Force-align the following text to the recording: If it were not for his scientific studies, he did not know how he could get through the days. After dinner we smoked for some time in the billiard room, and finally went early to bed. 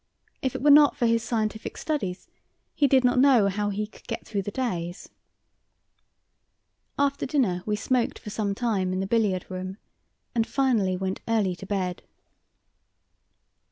If 0.41 0.55
it 0.55 0.63
were 0.63 0.71
not 0.71 0.95
for 0.97 1.05
his 1.05 1.21
scientific 1.21 1.77
studies, 1.77 2.27
he 2.73 2.87
did 2.87 3.03
not 3.03 3.19
know 3.19 3.49
how 3.49 3.69
he 3.69 3.85
could 3.85 4.07
get 4.07 4.25
through 4.25 4.41
the 4.41 4.49
days. 4.49 5.09
After 6.97 7.27
dinner 7.27 7.61
we 7.67 7.75
smoked 7.75 8.17
for 8.17 8.31
some 8.31 8.55
time 8.55 8.93
in 8.93 8.99
the 8.99 9.05
billiard 9.05 9.45
room, 9.47 9.77
and 10.33 10.47
finally 10.47 10.97
went 10.97 11.21
early 11.27 11.55
to 11.55 11.67
bed. 11.67 12.01